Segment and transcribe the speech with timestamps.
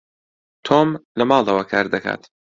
[0.65, 2.21] تۆم لە ماڵەوە کار دەکات.